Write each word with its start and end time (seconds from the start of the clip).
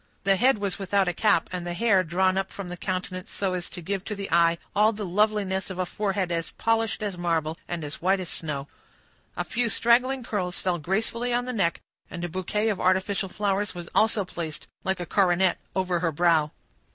The 0.23 0.35
head 0.35 0.57
was 0.57 0.79
without 0.79 1.07
a 1.07 1.13
cap, 1.13 1.47
and 1.53 1.63
the 1.63 1.75
hair 1.75 2.03
drawn 2.03 2.35
up 2.35 2.51
from 2.51 2.69
the 2.69 2.75
countenance 2.75 3.29
so 3.29 3.53
as 3.53 3.69
to 3.69 3.81
give 3.83 4.03
to 4.05 4.15
the 4.15 4.31
eye 4.31 4.57
all 4.75 4.91
the 4.91 5.05
loveliness 5.05 5.69
of 5.69 5.77
a 5.77 5.85
forehead 5.85 6.31
as 6.31 6.49
polished 6.49 7.03
as 7.03 7.19
marble 7.19 7.55
and 7.67 7.83
as 7.83 8.01
white 8.01 8.19
as 8.19 8.27
snow. 8.27 8.67
A 9.37 9.43
few 9.43 9.69
straggling 9.69 10.23
curls 10.23 10.57
fell 10.57 10.79
gracefully 10.79 11.31
on 11.31 11.45
the 11.45 11.53
neck, 11.53 11.81
and 12.09 12.23
a 12.23 12.29
bouquet 12.29 12.69
of 12.69 12.81
artificial 12.81 13.29
flowers 13.29 13.75
was 13.75 13.89
also 13.93 14.25
placed, 14.25 14.65
like 14.83 14.99
a 14.99 15.05
coronet, 15.05 15.59
over 15.75 15.99
her 15.99 16.11
brow. 16.11 16.49